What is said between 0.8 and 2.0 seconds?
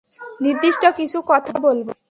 কিছু কথা বলব।